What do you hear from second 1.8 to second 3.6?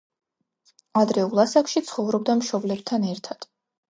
ცხოვრობდა მშობლებთან ერთად.